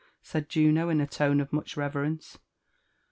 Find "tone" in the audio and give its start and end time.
1.05-1.39